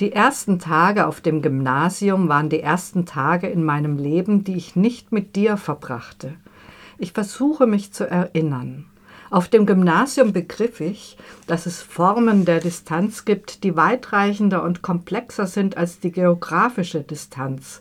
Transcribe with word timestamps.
Die 0.00 0.10
ersten 0.10 0.58
Tage 0.58 1.06
auf 1.06 1.20
dem 1.20 1.40
Gymnasium 1.40 2.28
waren 2.28 2.48
die 2.48 2.58
ersten 2.58 3.06
Tage 3.06 3.46
in 3.46 3.62
meinem 3.62 3.96
Leben, 3.96 4.42
die 4.42 4.56
ich 4.56 4.74
nicht 4.74 5.12
mit 5.12 5.36
dir 5.36 5.56
verbrachte. 5.56 6.34
Ich 6.98 7.12
versuche 7.12 7.68
mich 7.68 7.92
zu 7.92 8.10
erinnern. 8.10 8.86
Auf 9.30 9.46
dem 9.46 9.66
Gymnasium 9.66 10.32
begriff 10.32 10.80
ich, 10.80 11.16
dass 11.46 11.66
es 11.66 11.80
Formen 11.80 12.44
der 12.44 12.58
Distanz 12.58 13.24
gibt, 13.24 13.62
die 13.62 13.76
weitreichender 13.76 14.64
und 14.64 14.82
komplexer 14.82 15.46
sind 15.46 15.76
als 15.76 16.00
die 16.00 16.10
geografische 16.10 17.02
Distanz. 17.02 17.80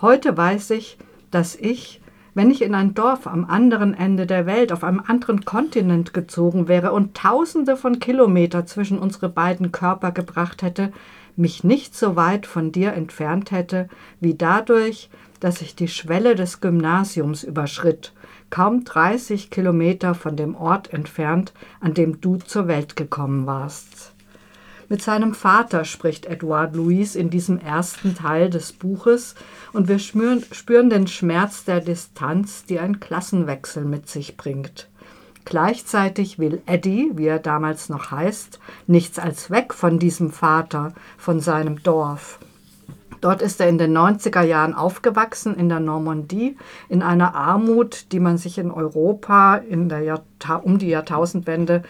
Heute 0.00 0.36
weiß 0.36 0.70
ich, 0.70 0.98
dass 1.30 1.54
ich, 1.54 2.00
wenn 2.34 2.50
ich 2.50 2.62
in 2.62 2.74
ein 2.74 2.94
Dorf 2.94 3.28
am 3.28 3.44
anderen 3.44 3.94
Ende 3.94 4.26
der 4.26 4.46
Welt, 4.46 4.72
auf 4.72 4.82
einem 4.82 5.02
anderen 5.06 5.44
Kontinent 5.44 6.12
gezogen 6.14 6.66
wäre 6.66 6.90
und 6.90 7.16
tausende 7.16 7.76
von 7.76 8.00
Kilometer 8.00 8.66
zwischen 8.66 8.98
unsere 8.98 9.28
beiden 9.28 9.70
Körper 9.70 10.10
gebracht 10.10 10.62
hätte, 10.62 10.92
mich 11.36 11.64
nicht 11.64 11.96
so 11.96 12.16
weit 12.16 12.46
von 12.46 12.72
dir 12.72 12.92
entfernt 12.92 13.50
hätte, 13.50 13.88
wie 14.20 14.34
dadurch, 14.34 15.10
dass 15.40 15.60
ich 15.60 15.74
die 15.74 15.88
Schwelle 15.88 16.34
des 16.34 16.60
Gymnasiums 16.60 17.42
überschritt, 17.42 18.12
kaum 18.50 18.84
30 18.84 19.50
Kilometer 19.50 20.14
von 20.14 20.36
dem 20.36 20.54
Ort 20.54 20.92
entfernt, 20.92 21.52
an 21.80 21.94
dem 21.94 22.20
du 22.20 22.36
zur 22.36 22.68
Welt 22.68 22.96
gekommen 22.96 23.46
warst. 23.46 24.14
Mit 24.88 25.02
seinem 25.02 25.34
Vater 25.34 25.84
spricht 25.84 26.26
Edouard 26.26 26.76
Louis 26.76 27.16
in 27.16 27.30
diesem 27.30 27.58
ersten 27.58 28.14
Teil 28.14 28.50
des 28.50 28.72
Buches 28.72 29.34
und 29.72 29.88
wir 29.88 29.98
spüren, 29.98 30.44
spüren 30.52 30.90
den 30.90 31.06
Schmerz 31.06 31.64
der 31.64 31.80
Distanz, 31.80 32.64
die 32.64 32.78
ein 32.78 33.00
Klassenwechsel 33.00 33.84
mit 33.84 34.08
sich 34.08 34.36
bringt. 34.36 34.88
Gleichzeitig 35.44 36.38
will 36.38 36.62
Eddie, 36.66 37.10
wie 37.14 37.26
er 37.26 37.38
damals 37.38 37.88
noch 37.88 38.10
heißt, 38.10 38.58
nichts 38.86 39.18
als 39.18 39.50
weg 39.50 39.74
von 39.74 39.98
diesem 39.98 40.30
Vater, 40.30 40.94
von 41.18 41.40
seinem 41.40 41.82
Dorf. 41.82 42.38
Dort 43.24 43.40
ist 43.40 43.58
er 43.58 43.70
in 43.70 43.78
den 43.78 43.96
90er 43.96 44.42
Jahren 44.42 44.74
aufgewachsen, 44.74 45.56
in 45.56 45.70
der 45.70 45.80
Normandie, 45.80 46.58
in 46.90 47.02
einer 47.02 47.34
Armut, 47.34 48.12
die 48.12 48.20
man 48.20 48.36
sich 48.36 48.58
in 48.58 48.70
Europa 48.70 49.56
in 49.56 49.88
der 49.88 50.22
um 50.62 50.76
die 50.76 50.90
Jahrtausendwende 50.90 51.84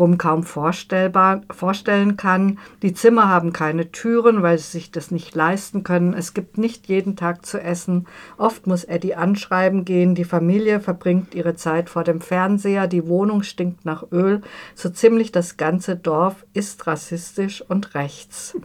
rum 0.00 0.18
kaum 0.18 0.42
vorstellbar, 0.42 1.42
vorstellen 1.48 2.16
kann. 2.16 2.58
Die 2.82 2.92
Zimmer 2.92 3.28
haben 3.28 3.52
keine 3.52 3.92
Türen, 3.92 4.42
weil 4.42 4.58
sie 4.58 4.68
sich 4.72 4.90
das 4.90 5.12
nicht 5.12 5.32
leisten 5.32 5.84
können. 5.84 6.12
Es 6.12 6.34
gibt 6.34 6.58
nicht 6.58 6.88
jeden 6.88 7.14
Tag 7.14 7.46
zu 7.46 7.62
essen. 7.62 8.08
Oft 8.36 8.66
muss 8.66 8.82
Eddie 8.82 9.14
anschreiben 9.14 9.84
gehen. 9.84 10.16
Die 10.16 10.24
Familie 10.24 10.80
verbringt 10.80 11.36
ihre 11.36 11.54
Zeit 11.54 11.88
vor 11.88 12.02
dem 12.02 12.20
Fernseher. 12.20 12.88
Die 12.88 13.06
Wohnung 13.06 13.44
stinkt 13.44 13.84
nach 13.84 14.10
Öl. 14.10 14.42
So 14.74 14.88
ziemlich 14.88 15.30
das 15.30 15.56
ganze 15.56 15.94
Dorf 15.94 16.44
ist 16.52 16.88
rassistisch 16.88 17.62
und 17.62 17.94
rechts. 17.94 18.56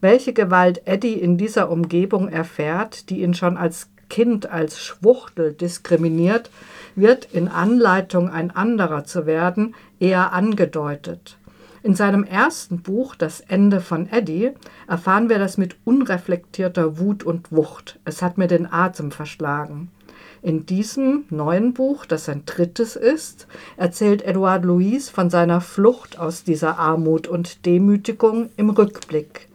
Welche 0.00 0.32
Gewalt 0.32 0.82
Eddie 0.86 1.14
in 1.14 1.38
dieser 1.38 1.70
Umgebung 1.70 2.28
erfährt, 2.28 3.10
die 3.10 3.22
ihn 3.22 3.34
schon 3.34 3.56
als 3.56 3.88
Kind 4.08 4.48
als 4.48 4.80
Schwuchtel 4.80 5.52
diskriminiert, 5.52 6.50
wird 6.94 7.28
in 7.32 7.48
Anleitung 7.48 8.30
ein 8.30 8.52
anderer 8.52 9.04
zu 9.04 9.26
werden 9.26 9.74
eher 9.98 10.32
angedeutet. 10.32 11.36
In 11.82 11.96
seinem 11.96 12.22
ersten 12.22 12.80
Buch 12.80 13.16
Das 13.16 13.40
Ende 13.40 13.80
von 13.80 14.08
Eddie 14.08 14.52
erfahren 14.86 15.28
wir 15.28 15.38
das 15.40 15.58
mit 15.58 15.76
unreflektierter 15.84 16.98
Wut 16.98 17.24
und 17.24 17.50
Wucht. 17.50 17.98
Es 18.04 18.22
hat 18.22 18.38
mir 18.38 18.46
den 18.46 18.72
Atem 18.72 19.10
verschlagen. 19.10 19.90
In 20.42 20.64
diesem 20.64 21.24
neuen 21.30 21.74
Buch, 21.74 22.06
das 22.06 22.26
sein 22.26 22.42
drittes 22.46 22.94
ist, 22.94 23.48
erzählt 23.76 24.22
Edouard 24.22 24.64
Louis 24.64 25.10
von 25.10 25.30
seiner 25.30 25.60
Flucht 25.60 26.20
aus 26.20 26.44
dieser 26.44 26.78
Armut 26.78 27.26
und 27.26 27.66
Demütigung 27.66 28.50
im 28.56 28.70
Rückblick. 28.70 29.47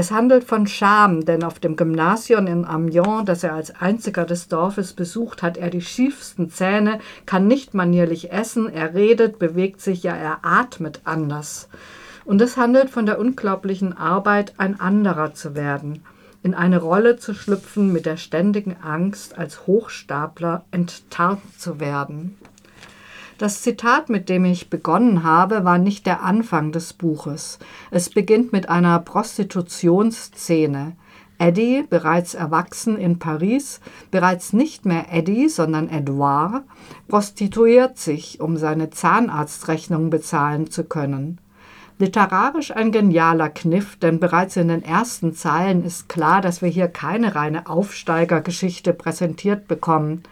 Es 0.00 0.10
handelt 0.10 0.44
von 0.44 0.66
Scham, 0.66 1.26
denn 1.26 1.44
auf 1.44 1.58
dem 1.58 1.76
Gymnasium 1.76 2.46
in 2.46 2.64
Amiens, 2.64 3.26
das 3.26 3.44
er 3.44 3.52
als 3.52 3.82
einziger 3.82 4.24
des 4.24 4.48
Dorfes 4.48 4.94
besucht, 4.94 5.42
hat 5.42 5.58
er 5.58 5.68
die 5.68 5.82
schiefsten 5.82 6.48
Zähne, 6.48 7.00
kann 7.26 7.46
nicht 7.46 7.74
manierlich 7.74 8.32
essen, 8.32 8.72
er 8.72 8.94
redet, 8.94 9.38
bewegt 9.38 9.82
sich, 9.82 10.02
ja, 10.02 10.16
er 10.16 10.38
atmet 10.40 11.02
anders. 11.04 11.68
Und 12.24 12.40
es 12.40 12.56
handelt 12.56 12.88
von 12.88 13.04
der 13.04 13.18
unglaublichen 13.18 13.94
Arbeit, 13.94 14.54
ein 14.56 14.80
anderer 14.80 15.34
zu 15.34 15.54
werden, 15.54 16.02
in 16.42 16.54
eine 16.54 16.80
Rolle 16.80 17.18
zu 17.18 17.34
schlüpfen 17.34 17.92
mit 17.92 18.06
der 18.06 18.16
ständigen 18.16 18.78
Angst, 18.82 19.36
als 19.36 19.66
Hochstapler 19.66 20.64
enttarnt 20.70 21.42
zu 21.60 21.78
werden. 21.78 22.38
Das 23.40 23.62
Zitat, 23.62 24.10
mit 24.10 24.28
dem 24.28 24.44
ich 24.44 24.68
begonnen 24.68 25.22
habe, 25.22 25.64
war 25.64 25.78
nicht 25.78 26.04
der 26.04 26.22
Anfang 26.22 26.72
des 26.72 26.92
Buches. 26.92 27.58
Es 27.90 28.10
beginnt 28.10 28.52
mit 28.52 28.68
einer 28.68 28.98
Prostitutionsszene. 28.98 30.92
Eddie, 31.38 31.86
bereits 31.88 32.34
erwachsen 32.34 32.98
in 32.98 33.18
Paris, 33.18 33.80
bereits 34.10 34.52
nicht 34.52 34.84
mehr 34.84 35.06
Eddie, 35.10 35.48
sondern 35.48 35.88
Edouard, 35.88 36.64
prostituiert 37.08 37.96
sich, 37.96 38.42
um 38.42 38.58
seine 38.58 38.90
Zahnarztrechnung 38.90 40.10
bezahlen 40.10 40.70
zu 40.70 40.84
können. 40.84 41.38
Literarisch 41.98 42.76
ein 42.76 42.92
genialer 42.92 43.48
Kniff, 43.48 43.96
denn 43.96 44.20
bereits 44.20 44.56
in 44.56 44.68
den 44.68 44.84
ersten 44.84 45.32
Zeilen 45.32 45.82
ist 45.82 46.10
klar, 46.10 46.42
dass 46.42 46.60
wir 46.60 46.68
hier 46.68 46.88
keine 46.88 47.34
reine 47.34 47.68
Aufsteigergeschichte 47.68 48.92
präsentiert 48.92 49.66
bekommen. 49.66 50.24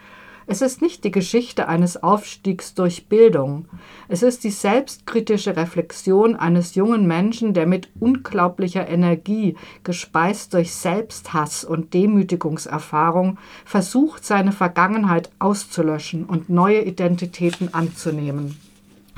Es 0.51 0.63
ist 0.63 0.81
nicht 0.81 1.05
die 1.05 1.11
Geschichte 1.11 1.69
eines 1.69 2.03
Aufstiegs 2.03 2.73
durch 2.73 3.07
Bildung. 3.07 3.67
Es 4.09 4.23
ist 4.23 4.45
die 4.45 4.51
selbstkritische 4.51 5.57
Reflexion 5.57 6.37
eines 6.37 6.75
jungen 6.75 7.07
Menschen, 7.07 7.53
der 7.53 7.67
mit 7.67 7.91
unglaublicher 8.01 8.89
Energie, 8.89 9.57
gespeist 9.85 10.55
durch 10.55 10.73
Selbsthass 10.73 11.65
und 11.65 11.93
Demütigungserfahrung, 11.93 13.37
versucht, 13.67 14.25
seine 14.25 14.53
Vergangenheit 14.53 15.31
auszulöschen 15.39 16.25
und 16.25 16.49
neue 16.49 16.81
Identitäten 16.81 17.75
anzunehmen. 17.75 18.57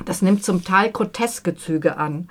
Das 0.05 0.21
nimmt 0.21 0.43
zum 0.43 0.63
Teil 0.63 0.91
groteske 0.91 1.55
Züge 1.55 1.97
an. 1.97 2.27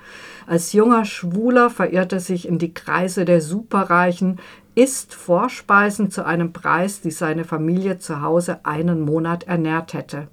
Als 0.47 0.72
junger 0.72 1.04
Schwuler 1.04 1.70
verirrt 1.70 2.12
er 2.12 2.20
sich 2.20 2.48
in 2.48 2.58
die 2.58 2.75
Kreise 2.75 3.25
der 3.25 3.41
Superreichen, 3.41 4.38
isst 4.75 5.14
Vorspeisen 5.14 6.10
zu 6.10 6.25
einem 6.25 6.53
Preis, 6.53 7.00
die 7.00 7.10
seine 7.10 7.44
Familie 7.44 7.98
zu 7.98 8.22
Hause 8.22 8.64
einen 8.64 9.00
Monat 9.00 9.44
ernährt 9.44 9.94
hätte. 9.94 10.28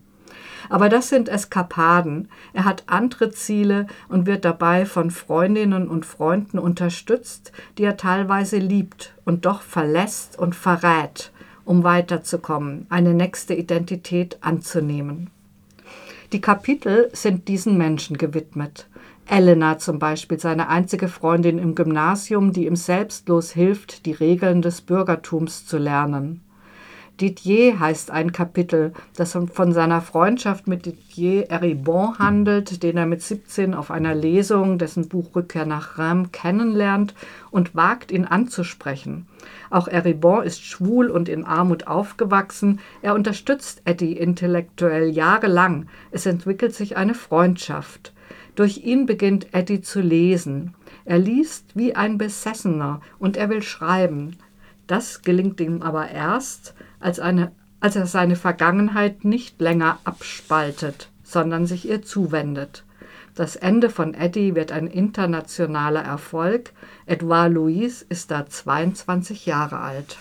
Aber 0.70 0.90
das 0.90 1.10
sind 1.10 1.30
Eskapaden. 1.30 2.30
Er 2.54 2.66
hat 2.66 2.84
andere 2.88 3.32
Ziele 3.32 3.88
und 4.10 4.26
wird 4.26 4.44
dabei 4.44 4.86
von 4.86 5.12
Freundinnen 5.12 5.88
und 5.88 6.06
Freunden 6.06 6.60
unterstützt, 6.60 7.52
die 7.78 7.84
er 7.84 7.98
teilweise 7.98 8.58
liebt 8.58 9.16
und 9.24 9.46
doch 9.46 9.62
verlässt 9.62 10.38
und 10.38 10.56
verrät, 10.56 11.32
um 11.64 11.84
weiterzukommen, 11.84 12.86
eine 12.90 13.14
nächste 13.14 13.54
Identität 13.54 14.38
anzunehmen. 14.42 15.30
Die 16.34 16.42
Kapitel 16.42 17.10
sind 17.14 17.48
diesen 17.48 17.78
Menschen 17.78 18.18
gewidmet. 18.18 18.90
Elena 19.30 19.78
zum 19.78 19.98
Beispiel, 19.98 20.40
seine 20.40 20.68
einzige 20.68 21.08
Freundin 21.08 21.58
im 21.58 21.74
Gymnasium, 21.74 22.52
die 22.52 22.66
ihm 22.66 22.76
selbstlos 22.76 23.52
hilft, 23.52 24.06
die 24.06 24.12
Regeln 24.12 24.62
des 24.62 24.82
Bürgertums 24.82 25.66
zu 25.66 25.78
lernen. 25.78 26.42
Didier 27.20 27.80
heißt 27.80 28.12
ein 28.12 28.32
Kapitel, 28.32 28.94
das 29.16 29.36
von 29.52 29.74
seiner 29.74 30.02
Freundschaft 30.02 30.68
mit 30.68 30.86
Didier 30.86 31.50
Eribon 31.50 32.20
handelt, 32.20 32.84
den 32.84 32.96
er 32.96 33.08
mit 33.08 33.24
17 33.24 33.74
auf 33.74 33.90
einer 33.90 34.14
Lesung 34.14 34.78
dessen 34.78 35.10
Buch 35.10 35.36
Rückkehr 35.36 35.66
nach 35.66 35.98
Reims 35.98 36.32
kennenlernt 36.32 37.16
und 37.50 37.74
wagt, 37.74 38.12
ihn 38.12 38.26
anzusprechen. 38.26 39.26
Auch 39.72 39.88
Eribon 39.88 40.44
ist 40.44 40.64
schwul 40.64 41.10
und 41.10 41.28
in 41.28 41.44
Armut 41.44 41.88
aufgewachsen. 41.88 42.80
Er 43.02 43.16
unterstützt 43.16 43.82
Eddie 43.86 44.16
intellektuell 44.16 45.10
jahrelang. 45.10 45.88
Es 46.12 46.28
entwickelt 46.28 46.76
sich 46.76 46.98
eine 46.98 47.16
Freundschaft. 47.16 48.14
Durch 48.54 48.86
ihn 48.86 49.08
beginnt 49.08 49.54
Eddie 49.54 49.82
zu 49.82 50.02
lesen. 50.02 50.76
Er 51.06 51.18
liest 51.18 51.76
wie 51.76 51.96
ein 51.96 52.18
Besessener 52.18 53.02
und 53.18 53.38
er 53.38 53.50
will 53.50 53.64
schreiben. 53.64 54.36
Das 54.88 55.22
gelingt 55.22 55.60
ihm 55.60 55.82
aber 55.82 56.10
erst, 56.10 56.74
als, 57.00 57.20
eine, 57.20 57.52
als 57.80 57.96
er 57.96 58.08
seine 58.08 58.36
Vergangenheit 58.36 59.26
nicht 59.26 59.62
länger 59.62 60.00
abspaltet, 60.06 61.10
sondern 61.24 61.66
sich 61.66 61.88
ihr 61.88 62.02
zuwendet. 62.02 62.84
Das 63.36 63.56
Ende 63.56 63.92
von 63.92 64.16
Eddie 64.16 64.56
wird 64.56 64.72
ein 64.72 64.88
internationaler 64.88 66.02
Erfolg. 66.02 66.72
Edouard 67.06 67.54
Louis 67.54 68.02
ist 68.02 68.32
da 68.32 68.48
22 68.48 69.46
Jahre 69.46 69.80
alt. 69.80 70.18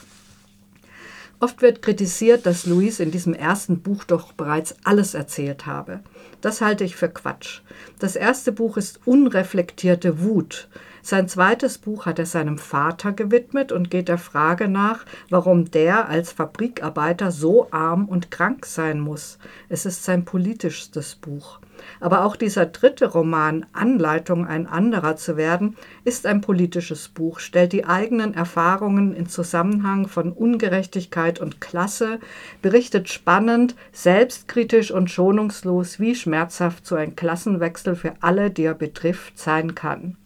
Oft 1.38 1.62
wird 1.62 1.82
kritisiert, 1.82 2.46
dass 2.46 2.66
Louis 2.66 2.98
in 2.98 3.10
diesem 3.10 3.34
ersten 3.34 3.80
Buch 3.80 4.04
doch 4.04 4.32
bereits 4.32 4.74
alles 4.84 5.14
erzählt 5.14 5.66
habe. 5.66 6.00
Das 6.40 6.60
halte 6.60 6.84
ich 6.84 6.96
für 6.96 7.08
Quatsch. 7.08 7.60
Das 7.98 8.16
erste 8.16 8.52
Buch 8.52 8.76
ist 8.76 9.00
unreflektierte 9.06 10.22
Wut. 10.22 10.68
Sein 11.08 11.29
zweites 11.29 11.79
Buch 11.79 12.05
hat 12.05 12.19
er 12.19 12.26
seinem 12.26 12.58
Vater 12.58 13.12
gewidmet 13.12 13.70
und 13.70 13.93
geht 13.93 14.08
der 14.08 14.19
Frage 14.19 14.67
nach, 14.67 15.06
warum 15.31 15.70
der 15.70 16.08
als 16.08 16.32
Fabrikarbeiter 16.32 17.31
so 17.31 17.69
arm 17.70 18.06
und 18.06 18.32
krank 18.32 18.67
sein 18.67 18.99
muss. 18.99 19.38
Es 19.69 19.87
ist 19.87 20.03
sein 20.03 20.25
politischstes 20.25 21.14
Buch. 21.14 21.61
Aber 22.00 22.25
auch 22.25 22.35
dieser 22.35 22.67
dritte 22.67 23.06
Roman, 23.06 23.67
Anleitung, 23.73 24.49
ein 24.49 24.67
anderer 24.67 25.14
zu 25.14 25.37
werden, 25.37 25.76
ist 26.03 26.26
ein 26.26 26.41
politisches 26.41 27.06
Buch, 27.06 27.38
stellt 27.38 27.73
die 27.73 27.85
eigenen 27.85 28.35
Erfahrungen 28.35 29.14
in 29.14 29.29
Zusammenhang 29.29 30.09
von 30.09 30.32
Ungerechtigkeit 30.32 31.38
und 31.38 31.61
Klasse, 31.61 32.19
berichtet 32.62 33.11
spannend, 33.11 33.76
selbstkritisch 33.93 34.91
und 34.91 35.09
schonungslos, 35.09 36.00
wie 36.00 36.17
schmerzhaft 36.17 36.85
so 36.85 36.97
ein 36.97 37.14
Klassenwechsel 37.14 37.94
für 37.94 38.14
alle, 38.23 38.50
die 38.50 38.64
er 38.64 38.75
betrifft, 38.75 39.38
sein 39.38 39.76
kann. 39.76 40.17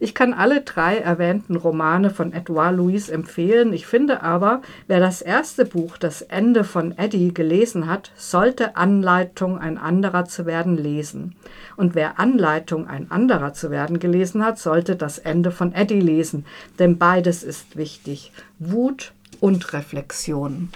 Ich 0.00 0.14
kann 0.14 0.32
alle 0.32 0.60
drei 0.60 0.98
erwähnten 0.98 1.56
Romane 1.56 2.10
von 2.10 2.32
Edouard 2.32 2.76
Louis 2.76 3.08
empfehlen. 3.08 3.72
Ich 3.72 3.86
finde 3.86 4.22
aber, 4.22 4.62
wer 4.86 5.00
das 5.00 5.22
erste 5.22 5.64
Buch, 5.64 5.96
Das 5.98 6.22
Ende 6.22 6.62
von 6.62 6.96
Eddie, 6.96 7.34
gelesen 7.34 7.88
hat, 7.88 8.12
sollte 8.16 8.76
Anleitung, 8.76 9.58
ein 9.58 9.76
anderer 9.76 10.24
zu 10.26 10.46
werden, 10.46 10.76
lesen. 10.76 11.34
Und 11.76 11.94
wer 11.94 12.20
Anleitung, 12.20 12.86
ein 12.86 13.10
anderer 13.10 13.54
zu 13.54 13.70
werden 13.70 13.98
gelesen 13.98 14.44
hat, 14.44 14.58
sollte 14.58 14.94
das 14.94 15.18
Ende 15.18 15.50
von 15.50 15.72
Eddie 15.74 16.00
lesen. 16.00 16.46
Denn 16.78 16.98
beides 16.98 17.42
ist 17.42 17.76
wichtig. 17.76 18.32
Wut 18.58 19.12
und 19.40 19.72
Reflexion. 19.72 20.70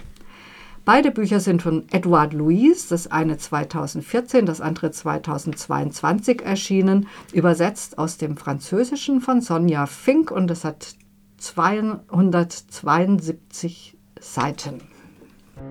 Beide 0.85 1.11
Bücher 1.11 1.39
sind 1.39 1.61
von 1.61 1.85
Edouard 1.91 2.33
Louis, 2.33 2.89
das 2.89 3.09
eine 3.09 3.37
2014, 3.37 4.45
das 4.45 4.59
andere 4.59 4.91
2022 4.91 6.41
erschienen, 6.41 7.07
übersetzt 7.31 7.97
aus 7.97 8.17
dem 8.17 8.35
Französischen 8.35 9.21
von 9.21 9.39
Sonja 9.39 9.85
Fink 9.85 10.29
und 10.29 10.51
es 10.51 10.65
hat 10.65 10.95
272 11.37 13.97
Seiten. 14.19 14.81